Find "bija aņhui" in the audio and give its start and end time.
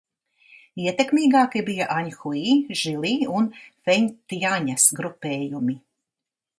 1.67-2.43